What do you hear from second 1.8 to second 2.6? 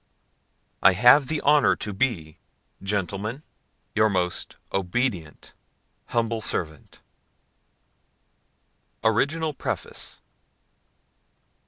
be,